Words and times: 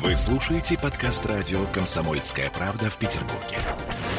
Вы 0.00 0.16
слушаете 0.16 0.78
подкаст 0.78 1.26
радио 1.26 1.66
«Комсомольская 1.66 2.50
правда» 2.50 2.88
в 2.88 2.96
Петербурге. 2.96 3.58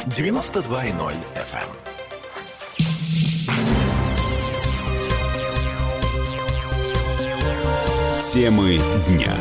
92.0 0.06 1.14
FM. 1.34 1.68
Темы 8.32 8.78
дня. 9.08 9.36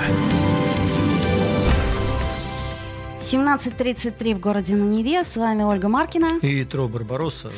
17.33 3.20 4.36
в 4.36 4.40
городе 4.40 4.76
на 4.76 4.84
Неве. 4.84 5.24
С 5.24 5.38
вами 5.38 5.62
Ольга 5.62 5.88
Маркина. 5.88 6.40
И 6.42 6.64
Тро 6.64 6.88
Барбаросса. 6.88 7.52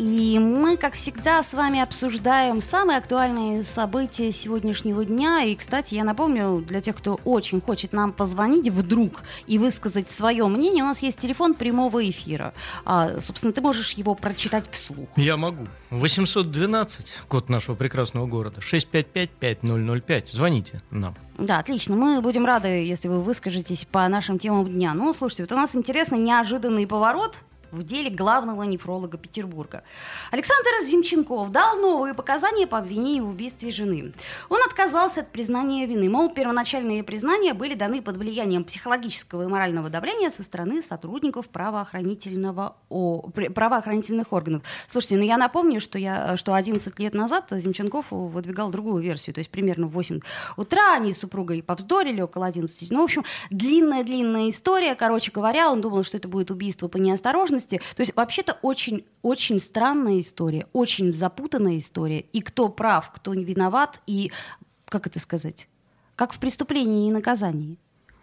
И 0.00 0.38
мы, 0.38 0.78
как 0.78 0.94
всегда, 0.94 1.42
с 1.42 1.52
вами 1.52 1.78
обсуждаем 1.78 2.62
самые 2.62 2.96
актуальные 2.96 3.62
события 3.62 4.32
сегодняшнего 4.32 5.04
дня. 5.04 5.42
И, 5.42 5.54
кстати, 5.54 5.94
я 5.94 6.04
напомню, 6.04 6.64
для 6.66 6.80
тех, 6.80 6.96
кто 6.96 7.20
очень 7.26 7.60
хочет 7.60 7.92
нам 7.92 8.14
позвонить 8.14 8.70
вдруг 8.70 9.24
и 9.46 9.58
высказать 9.58 10.10
свое 10.10 10.46
мнение, 10.46 10.84
у 10.84 10.86
нас 10.86 11.02
есть 11.02 11.18
телефон 11.18 11.52
прямого 11.52 12.08
эфира. 12.08 12.54
А, 12.86 13.20
собственно, 13.20 13.52
ты 13.52 13.60
можешь 13.60 13.92
его 13.92 14.14
прочитать 14.14 14.70
вслух. 14.70 15.10
Я 15.16 15.36
могу. 15.36 15.66
812, 15.90 17.24
код 17.28 17.50
нашего 17.50 17.74
прекрасного 17.74 18.24
города, 18.26 18.62
655-5005. 18.62 20.32
Звоните 20.32 20.80
нам. 20.90 21.14
Да, 21.36 21.58
отлично. 21.58 21.94
Мы 21.94 22.22
будем 22.22 22.46
рады, 22.46 22.68
если 22.68 23.08
вы 23.08 23.20
выскажетесь 23.20 23.84
по 23.84 24.08
нашим 24.08 24.38
темам 24.38 24.66
дня. 24.66 24.94
Ну, 24.94 25.12
слушайте, 25.12 25.42
вот 25.42 25.52
у 25.52 25.56
нас 25.56 25.76
интересный 25.76 26.18
неожиданный 26.18 26.86
поворот 26.86 27.44
в 27.72 27.82
деле 27.82 28.10
главного 28.10 28.62
нефролога 28.64 29.18
Петербурга. 29.18 29.82
Александр 30.30 30.70
Зимченков 30.82 31.50
дал 31.50 31.76
новые 31.76 32.14
показания 32.14 32.66
по 32.66 32.78
обвинению 32.78 33.26
в 33.26 33.30
убийстве 33.30 33.70
жены. 33.70 34.12
Он 34.48 34.58
отказался 34.66 35.20
от 35.20 35.32
признания 35.32 35.86
вины. 35.86 36.08
Мол, 36.08 36.30
первоначальные 36.30 37.04
признания 37.04 37.54
были 37.54 37.74
даны 37.74 38.02
под 38.02 38.16
влиянием 38.16 38.64
психологического 38.64 39.44
и 39.44 39.46
морального 39.46 39.88
давления 39.88 40.30
со 40.30 40.42
стороны 40.42 40.82
сотрудников 40.82 41.48
правоохранительного 41.48 42.76
о, 42.88 43.20
правоохранительных 43.30 44.32
органов. 44.32 44.62
Слушайте, 44.88 45.16
ну 45.16 45.22
я 45.22 45.36
напомню, 45.36 45.80
что, 45.80 45.98
я, 45.98 46.36
что 46.36 46.54
11 46.54 46.98
лет 46.98 47.14
назад 47.14 47.46
Зимченков 47.50 48.06
выдвигал 48.10 48.70
другую 48.70 49.02
версию. 49.02 49.34
То 49.34 49.38
есть 49.40 49.50
примерно 49.50 49.86
в 49.86 49.92
8 49.92 50.20
утра 50.56 50.94
они 50.94 51.12
с 51.12 51.20
супругой 51.20 51.62
повздорили 51.62 52.20
около 52.20 52.46
11. 52.46 52.90
Ну, 52.90 53.00
в 53.00 53.04
общем, 53.04 53.24
длинная-длинная 53.50 54.50
история. 54.50 54.94
Короче 54.94 55.30
говоря, 55.30 55.70
он 55.70 55.80
думал, 55.80 56.04
что 56.04 56.16
это 56.16 56.28
будет 56.28 56.50
убийство 56.50 56.88
по 56.88 56.96
неосторожности 56.96 57.59
безопасности. 57.60 57.80
То 57.96 58.00
есть 58.00 58.16
вообще-то 58.16 58.58
очень, 58.62 59.04
очень 59.22 59.60
странная 59.60 60.20
история, 60.20 60.66
очень 60.72 61.12
запутанная 61.12 61.78
история. 61.78 62.20
И 62.20 62.40
кто 62.40 62.68
прав, 62.68 63.10
кто 63.12 63.34
не 63.34 63.44
виноват, 63.44 64.00
и 64.06 64.32
как 64.86 65.06
это 65.06 65.18
сказать, 65.18 65.68
как 66.16 66.32
в 66.32 66.38
преступлении 66.38 67.08
и 67.08 67.12
наказании. 67.12 67.76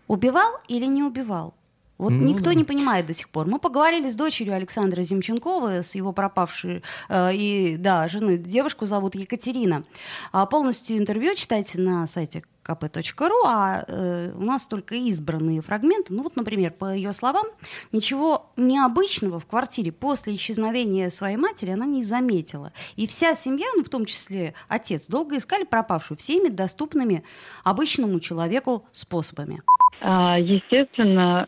Убивал 0.08 0.60
или 0.68 0.86
не 0.86 1.04
убивал? 1.04 1.54
Вот 1.98 2.12
ну, 2.12 2.28
никто 2.28 2.54
не 2.54 2.64
понимает 2.64 3.08
до 3.08 3.14
сих 3.14 3.28
пор. 3.30 3.48
Мы 3.48 3.58
поговорили 3.58 4.08
с 4.08 4.16
дочерью 4.16 4.54
Александра 4.54 5.02
Зимченкова, 5.02 5.82
с 5.82 5.96
его 5.96 6.14
пропавшей 6.14 6.84
э, 7.10 7.34
и 7.34 7.76
да, 7.78 8.08
жены. 8.08 8.38
Девушку 8.38 8.86
зовут 8.86 9.16
Екатерина. 9.16 9.84
А 10.32 10.46
полностью 10.46 10.98
интервью 10.98 11.34
читайте 11.34 11.82
на 11.82 12.06
сайте 12.06 12.44
kp.ru, 12.68 13.44
а 13.46 13.84
э, 13.88 14.32
у 14.36 14.42
нас 14.44 14.68
только 14.68 14.96
избранные 14.96 15.62
фрагменты. 15.62 16.14
Ну 16.14 16.24
вот, 16.24 16.36
например, 16.36 16.72
по 16.72 16.94
ее 16.94 17.14
словам, 17.14 17.46
ничего 17.92 18.52
необычного 18.58 19.40
в 19.40 19.46
квартире 19.46 19.92
после 19.92 20.36
исчезновения 20.36 21.10
своей 21.10 21.38
матери 21.38 21.72
она 21.72 21.86
не 21.86 22.04
заметила. 22.04 22.74
И 22.96 23.08
вся 23.08 23.36
семья, 23.36 23.68
ну 23.76 23.84
в 23.84 23.90
том 23.90 24.06
числе 24.06 24.54
отец, 24.68 25.08
долго 25.08 25.38
искали 25.38 25.64
пропавшую 25.64 26.18
всеми 26.18 26.50
доступными 26.50 27.24
обычному 27.64 28.20
человеку 28.20 28.86
способами. 28.92 29.62
А, 30.02 30.38
естественно, 30.40 31.48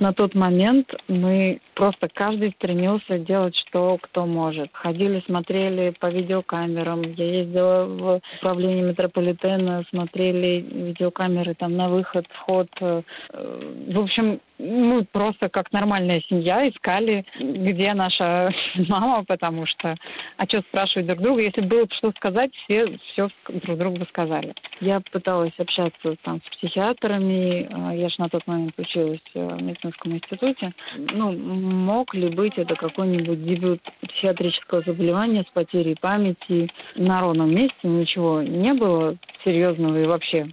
на 0.00 0.12
тот 0.12 0.34
момент 0.34 0.92
мы 1.08 1.60
просто 1.74 2.08
каждый 2.12 2.52
стремился 2.52 3.18
делать, 3.18 3.54
что 3.56 3.98
кто 4.00 4.26
может. 4.26 4.70
Ходили, 4.72 5.22
смотрели 5.26 5.94
по 5.98 6.10
видеокамерам. 6.10 7.02
Я 7.02 7.40
ездила 7.40 7.84
в 7.84 8.20
управление 8.38 8.82
метрополитена, 8.82 9.84
смотрели 9.90 10.60
видеокамеры 10.60 11.54
там 11.54 11.76
на 11.76 11.88
выход, 11.88 12.26
вход. 12.30 12.68
Э, 12.80 13.02
в 13.32 13.98
общем, 13.98 14.40
мы 14.60 15.04
просто 15.04 15.48
как 15.48 15.72
нормальная 15.72 16.20
семья 16.28 16.68
искали, 16.68 17.24
где 17.38 17.94
наша 17.94 18.52
мама, 18.88 19.24
потому 19.24 19.66
что, 19.66 19.96
а 20.36 20.44
что 20.46 20.60
спрашивать 20.60 21.06
друг 21.06 21.20
друга, 21.20 21.42
если 21.42 21.62
было 21.62 21.84
бы 21.84 21.94
что 21.94 22.12
сказать, 22.16 22.50
все 22.64 22.98
все 23.12 23.28
друг 23.48 23.78
другу 23.78 24.04
сказали. 24.06 24.54
Я 24.80 25.00
пыталась 25.00 25.52
общаться 25.58 26.16
там 26.22 26.40
с 26.46 26.56
психиатрами, 26.56 27.68
а, 27.72 27.94
я 27.94 28.08
же 28.08 28.14
на 28.18 28.28
тот 28.28 28.46
момент 28.46 28.74
училась 28.78 29.20
в 29.34 29.62
медицинском 29.62 30.12
институте. 30.12 30.72
Ну, 30.96 31.32
мог 31.32 32.14
ли 32.14 32.28
быть 32.28 32.54
это 32.56 32.74
какой-нибудь 32.74 33.44
дебют 33.44 33.80
психиатрического 34.08 34.82
заболевания 34.82 35.44
с 35.48 35.52
потерей 35.52 35.96
памяти? 36.00 36.70
На 36.96 37.20
ровном 37.20 37.54
месте 37.54 37.74
ничего 37.84 38.42
не 38.42 38.72
было 38.74 39.16
серьезного 39.44 40.02
и 40.02 40.06
вообще 40.06 40.48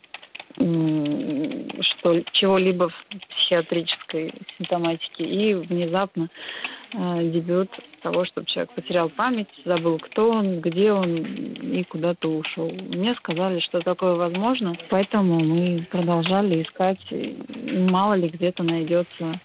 что 0.58 2.22
чего-либо 2.34 2.90
в 2.90 3.06
психиатрической 3.30 4.34
симптоматике 4.58 5.24
и 5.24 5.54
внезапно 5.54 6.30
э, 6.94 7.30
дебют 7.32 7.70
того, 8.02 8.26
чтобы 8.26 8.48
человек 8.48 8.72
потерял 8.72 9.10
память, 9.10 9.50
забыл, 9.66 10.00
кто 10.00 10.32
он, 10.32 10.62
где 10.62 10.92
он 10.94 11.16
и 11.18 11.84
куда-то 11.84 12.30
ушел. 12.30 12.72
Мне 12.72 13.14
сказали, 13.16 13.60
что 13.60 13.82
такое 13.82 14.16
возможно, 14.16 14.76
поэтому 14.90 15.40
мы 15.40 15.86
продолжали 15.92 16.64
искать, 16.64 17.00
мало 17.92 18.16
ли 18.16 18.30
где-то 18.30 18.64
найдется 18.64 19.40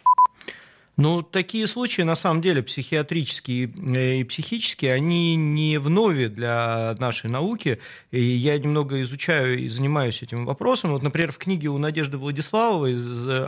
ну, 1.03 1.23
такие 1.23 1.67
случаи, 1.67 2.03
на 2.03 2.15
самом 2.15 2.41
деле, 2.43 2.63
психиатрические 2.63 3.73
э, 3.93 4.21
и 4.21 4.25
психические, 4.25 4.93
они 4.93 5.35
не 5.35 5.79
вновь 5.79 6.29
для 6.29 6.95
нашей 7.01 7.29
науки. 7.29 7.81
И 8.13 8.23
я 8.23 8.57
немного 8.57 9.03
изучаю 9.03 9.59
и 9.59 9.69
занимаюсь 9.69 10.23
этим 10.23 10.47
вопросом. 10.47 10.93
Вот, 10.93 11.03
например, 11.03 11.33
в 11.33 11.39
книге 11.39 11.71
у 11.71 11.79
Надежды 11.79 12.19
Владиславовой 12.19 12.95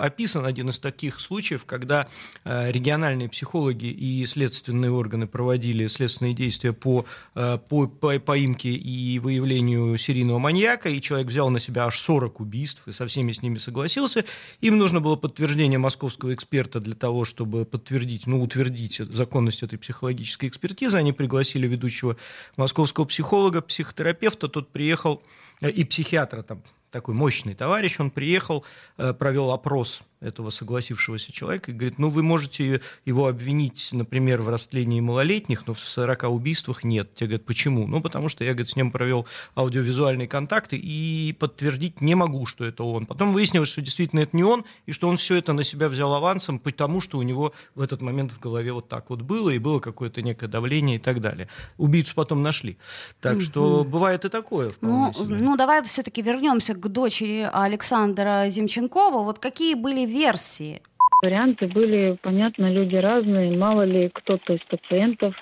описан 0.01 0.45
один 0.47 0.71
из 0.71 0.81
таких 0.81 1.21
случаев, 1.21 1.65
когда 1.65 2.09
э, 2.45 2.73
региональные 2.73 3.29
психологи 3.29 3.87
и 3.87 4.27
следственные 4.27 4.91
органы 4.91 5.29
проводили 5.29 5.87
следственные 5.87 6.35
действия 6.35 6.73
по, 6.73 7.05
э, 7.37 7.59
по, 7.69 7.87
по 7.87 8.19
поимке 8.19 8.71
и 8.71 9.21
выявлению 9.21 9.97
серийного 9.97 10.41
маньяка, 10.41 10.89
и 10.89 11.01
человек 11.01 11.29
взял 11.29 11.51
на 11.51 11.61
себя 11.61 11.85
аж 11.85 12.01
40 12.01 12.41
убийств 12.41 12.83
и 12.89 12.93
со 12.93 13.07
всеми 13.07 13.31
с 13.31 13.43
ними 13.43 13.59
согласился. 13.59 14.25
Им 14.61 14.77
нужно 14.77 15.01
было 15.01 15.15
подтверждение 15.15 15.79
московского 15.79 16.35
эксперта 16.35 16.81
для 16.81 16.97
того, 16.97 17.25
чтобы 17.25 17.44
чтобы 17.45 17.67
подтвердить, 17.67 18.27
ну, 18.27 18.43
утвердить 18.43 18.97
законность 18.97 19.63
этой 19.63 19.79
психологической 19.79 20.49
экспертизы, 20.49 20.97
они 20.97 21.13
пригласили 21.13 21.67
ведущего 21.67 22.17
московского 22.57 23.05
психолога, 23.05 23.61
психотерапевта, 23.61 24.49
тот 24.49 24.73
приехал, 24.73 25.23
э, 25.61 25.69
и 25.69 25.85
психиатра 25.85 26.43
там, 26.43 26.63
такой 26.91 27.15
мощный 27.15 27.55
товарищ, 27.55 28.01
он 28.01 28.11
приехал, 28.11 28.65
э, 28.97 29.13
провел 29.13 29.51
опрос 29.51 30.01
этого 30.25 30.51
согласившегося 30.51 31.33
человека 31.33 31.71
и 31.71 31.75
говорит, 31.75 31.99
ну, 31.99 32.09
вы 32.09 32.23
можете 32.23 32.81
его 33.05 33.27
обвинить, 33.27 33.91
например, 33.93 34.43
в 34.43 34.49
растлении 34.49 35.01
малолетних, 35.01 35.67
но 35.67 35.75
в 35.75 35.81
40 35.81 36.25
убийствах 36.25 36.85
нет. 36.85 37.15
Те 37.15 37.27
говорят, 37.27 37.45
почему? 37.45 37.87
Ну, 37.87 38.01
потому 38.01 38.29
что 38.29 38.45
я, 38.45 38.53
говорит, 38.53 38.71
с 38.71 38.77
ним 38.77 38.91
провел 38.91 39.27
аудиовизуальные 39.55 40.27
контакты 40.27 40.77
и 40.77 41.37
подтвердить 41.39 42.01
не 42.01 42.15
могу, 42.15 42.47
что 42.47 42.65
это 42.65 42.85
он. 42.85 43.07
Потом 43.07 43.33
выяснилось, 43.33 43.69
что 43.69 43.83
действительно 43.83 44.21
это 44.21 44.37
не 44.37 44.45
он, 44.45 44.65
и 44.87 44.93
что 44.93 45.09
он 45.09 45.19
все 45.19 45.37
это 45.37 45.53
на 45.53 45.65
себя 45.65 45.89
взял 45.89 46.13
авансом, 46.15 46.59
потому 46.59 47.01
что 47.01 47.19
у 47.19 47.23
него 47.23 47.53
в 47.75 47.81
этот 47.81 48.01
момент 48.01 48.33
в 48.33 48.41
голове 48.41 48.73
вот 48.73 48.89
так 48.89 49.11
вот 49.11 49.23
было, 49.23 49.51
и 49.51 49.59
было 49.59 49.81
какое-то 49.81 50.23
некое 50.23 50.49
давление 50.49 50.97
и 50.97 51.01
так 51.01 51.21
далее. 51.21 51.49
Убийцу 51.77 52.15
потом 52.15 52.43
нашли. 52.43 52.79
Так 53.21 53.43
что 53.43 53.85
бывает 53.85 54.25
и 54.25 54.29
такое. 54.29 54.73
Ну, 54.81 55.13
ну, 55.19 55.57
давай 55.57 55.83
все-таки 55.83 56.23
вернемся 56.23 56.75
к 56.75 56.89
дочери 56.89 57.49
Александра 57.53 58.47
Зимченкова. 58.49 59.23
Вот 59.23 59.39
какие 59.39 59.75
были 59.75 60.07
версии? 60.15 60.81
Варианты 61.23 61.69
были, 61.69 62.19
понятно, 62.21 62.71
люди 62.71 62.97
разные. 62.97 63.57
Мало 63.57 63.87
ли 63.87 64.11
кто-то 64.13 64.53
из 64.53 64.61
пациентов 64.65 65.35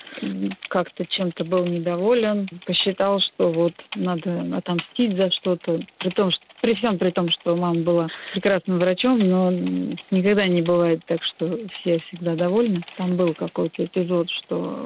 как-то 0.69 1.05
чем-то 1.05 1.43
был 1.43 1.65
недоволен, 1.65 2.47
посчитал, 2.65 3.19
что 3.19 3.51
вот 3.51 3.73
надо 3.95 4.45
отомстить 4.55 5.17
за 5.17 5.29
что-то. 5.31 5.81
При 5.99 6.09
том, 6.11 6.31
что 6.31 6.41
при 6.61 6.75
всем 6.75 6.97
при 6.97 7.11
том, 7.11 7.29
что 7.31 7.57
мама 7.57 7.81
была 7.81 8.07
прекрасным 8.33 8.79
врачом, 8.79 9.19
но 9.19 9.51
никогда 9.51 10.47
не 10.47 10.61
бывает 10.61 11.01
так, 11.05 11.21
что 11.23 11.59
все 11.79 11.99
всегда 11.99 12.35
довольны. 12.35 12.81
Там 12.97 13.17
был 13.17 13.33
какой-то 13.33 13.83
эпизод, 13.83 14.29
что 14.29 14.85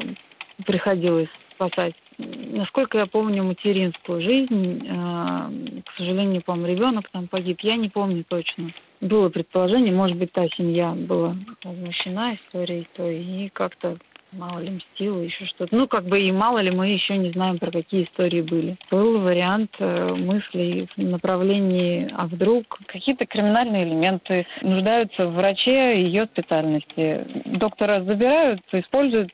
приходилось 0.66 1.30
спасать 1.54 1.94
насколько 2.18 2.98
я 2.98 3.06
помню 3.06 3.44
материнскую 3.44 4.22
жизнь, 4.22 4.86
э, 4.86 5.82
к 5.86 5.98
сожалению, 5.98 6.42
по-моему, 6.42 6.76
ребенок 6.76 7.10
там 7.10 7.28
погиб, 7.28 7.60
я 7.62 7.76
не 7.76 7.90
помню 7.90 8.24
точно. 8.28 8.72
Было 9.02 9.30
предположение, 9.30 9.94
может 9.94 10.18
быть, 10.18 10.32
та 10.32 10.48
семья 10.50 10.92
была 10.92 11.36
возмущена 11.64 12.36
историей, 12.36 12.88
то 12.96 13.10
и 13.10 13.50
как-то 13.50 13.98
мало 14.32 14.60
ли 14.60 14.72
мстил, 14.72 15.22
еще 15.22 15.46
что-то. 15.46 15.76
Ну, 15.76 15.88
как 15.88 16.06
бы 16.06 16.20
и 16.20 16.32
мало 16.32 16.60
ли 16.60 16.72
мы 16.72 16.90
еще 16.90 17.18
не 17.18 17.32
знаем, 17.32 17.60
про 17.60 17.72
какие 17.72 18.04
истории 18.06 18.42
были. 18.42 18.78
Был 18.92 19.20
вариант 19.20 19.72
э, 19.80 20.14
мыслей 20.14 20.88
в 20.96 21.02
направлении, 21.02 22.10
а 22.14 22.28
вдруг 22.28 22.80
какие-то 22.88 23.26
криминальные 23.26 23.86
элементы 23.86 24.46
нуждаются 24.62 25.28
в 25.28 25.36
враче 25.36 26.02
ее 26.02 26.26
специальности. 26.26 27.26
Доктора 27.46 28.04
забирают, 28.04 28.62
используют 28.72 29.32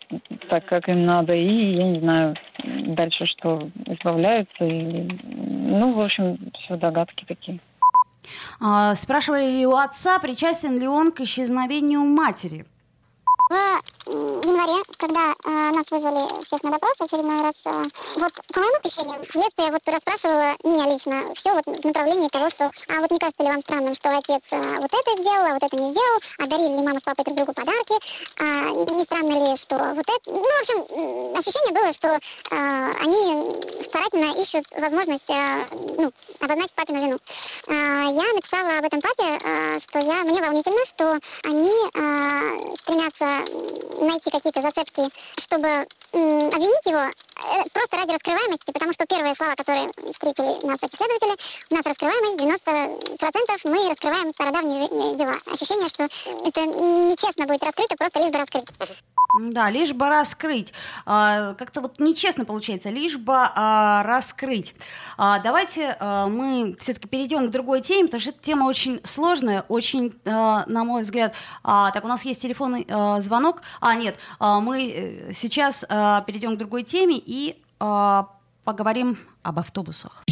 так, 0.49 0.65
как 0.65 0.87
им 0.89 1.05
надо, 1.05 1.33
и, 1.33 1.75
я 1.75 1.83
не 1.83 1.99
знаю, 1.99 2.35
дальше 2.95 3.25
что, 3.25 3.69
избавляются 3.85 4.65
или... 4.65 5.19
Ну, 5.23 5.93
в 5.93 6.01
общем, 6.01 6.37
все 6.59 6.75
догадки 6.77 7.25
такие. 7.27 7.59
А, 8.61 8.95
спрашивали 8.95 9.49
ли 9.57 9.65
у 9.65 9.75
отца, 9.75 10.19
причастен 10.19 10.79
ли 10.79 10.87
он 10.87 11.11
к 11.11 11.21
исчезновению 11.21 12.01
матери? 12.01 12.65
Когда 15.03 15.35
э, 15.43 15.49
нас 15.49 15.83
вызвали 15.91 16.45
всех 16.45 16.63
на 16.63 16.71
допрос 16.71 16.93
очередной 16.97 17.41
раз, 17.41 17.55
э, 17.65 17.83
вот 18.15 18.31
по 18.53 18.59
моему 18.61 18.77
впечатлению, 18.77 19.21
следствие 19.29 19.69
вот 19.69 19.81
расспрашивало 19.85 20.55
меня 20.63 20.85
лично 20.85 21.35
все 21.35 21.51
вот 21.51 21.65
в 21.65 21.83
направлении 21.83 22.29
того, 22.29 22.49
что, 22.49 22.71
а 22.87 23.01
вот 23.01 23.11
не 23.11 23.19
кажется 23.19 23.43
ли 23.43 23.49
вам 23.49 23.61
странным, 23.63 23.93
что 23.95 24.17
отец 24.17 24.41
э, 24.51 24.77
вот 24.79 24.93
это 24.93 25.21
сделал, 25.21 25.45
а 25.45 25.53
вот 25.55 25.63
это 25.63 25.75
не 25.75 25.91
сделал, 25.91 26.19
а 26.39 26.47
дарили 26.47 26.77
ли 26.77 26.83
мама 26.87 27.01
с 27.01 27.03
папой 27.03 27.25
друг 27.25 27.35
другу 27.35 27.51
подарки, 27.51 27.95
а, 28.39 28.69
не 28.95 29.03
странно 29.03 29.49
ли, 29.49 29.57
что 29.57 29.75
вот 29.75 30.07
это, 30.07 30.31
ну, 30.31 30.41
в 30.41 30.61
общем, 30.61 31.37
ощущение 31.37 31.73
было, 31.73 31.91
что 31.91 32.07
э, 32.07 32.19
они 33.03 33.83
старательно 33.83 34.41
ищут 34.41 34.63
возможность, 34.71 35.29
э, 35.29 35.65
ну, 35.97 36.13
обозначить 36.39 36.75
папину 36.75 37.01
вину. 37.01 37.17
Э, 37.67 37.73
я 37.73 38.33
написала 38.33 38.79
об 38.79 38.85
этом 38.85 39.01
папе, 39.01 39.37
э, 39.43 39.79
что 39.79 39.99
я, 39.99 40.23
мне 40.23 40.41
волнительно, 40.41 40.85
что 40.85 41.19
они 41.43 41.73
э, 41.93 42.75
стремятся 42.77 43.43
найти 43.99 44.29
какие-то 44.29 44.61
зацепки, 44.61 44.92
чтобы 45.37 45.87
обвинить 46.13 46.85
его 46.85 46.99
э, 46.99 47.63
просто 47.73 47.97
ради 47.97 48.11
раскрываемости, 48.11 48.71
потому 48.71 48.93
что 48.93 49.05
первые 49.07 49.35
слова, 49.35 49.55
которые 49.55 49.89
встретили 50.11 50.65
нас 50.65 50.77
эти 50.81 50.95
следователи, 50.95 51.35
у 51.69 51.75
нас 51.75 51.85
раскрываемость 51.85 52.41
90%, 53.19 53.69
мы 53.69 53.89
раскрываем 53.89 54.33
стародавние 54.33 55.15
дела. 55.15 55.35
Ощущение, 55.51 55.89
что 55.89 56.03
это 56.03 56.65
нечестно 56.65 57.45
будет 57.45 57.63
раскрыто, 57.63 57.95
просто 57.95 58.19
лишь 58.19 58.31
бы 58.31 58.37
раскрыть. 58.37 58.67
Да, 59.41 59.71
лишь 59.71 59.93
бы 59.93 60.09
раскрыть. 60.09 60.73
А, 61.05 61.55
как-то 61.55 61.81
вот 61.81 61.99
нечестно 61.99 62.45
получается, 62.45 62.89
лишь 62.89 63.17
бы 63.17 63.33
а, 63.35 64.03
раскрыть. 64.03 64.75
А, 65.17 65.39
давайте 65.39 65.97
а, 65.99 66.27
мы 66.27 66.75
все-таки 66.79 67.07
перейдем 67.07 67.47
к 67.47 67.51
другой 67.51 67.81
теме, 67.81 68.05
потому 68.05 68.21
что 68.21 68.29
эта 68.29 68.39
тема 68.43 68.65
очень 68.65 69.01
сложная, 69.03 69.65
очень, 69.69 70.13
а, 70.25 70.65
на 70.67 70.83
мой 70.83 71.01
взгляд. 71.01 71.33
А, 71.63 71.89
так, 71.91 72.05
у 72.05 72.07
нас 72.07 72.25
есть 72.25 72.41
телефонный 72.41 72.85
а, 72.87 73.21
звонок. 73.21 73.61
А, 73.81 73.95
нет, 73.95 74.19
а, 74.37 74.59
мы 74.59 74.87
э, 74.87 75.33
сейчас 75.33 75.83
а, 75.89 76.21
перейдем 76.21 76.55
к 76.55 76.59
другой 76.59 76.83
теме 76.83 77.15
и 77.17 77.59
а, 77.79 78.27
поговорим 78.63 79.17
об 79.41 79.57
автобусах. 79.57 80.23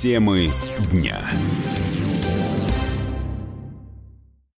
Темы 0.00 0.50
дня. 0.90 1.20